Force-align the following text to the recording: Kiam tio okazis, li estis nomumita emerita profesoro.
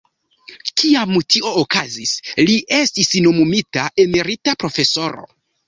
Kiam 0.81 1.13
tio 1.33 1.51
okazis, 1.65 2.15
li 2.49 2.57
estis 2.79 3.13
nomumita 3.29 3.87
emerita 4.07 4.59
profesoro. 4.67 5.31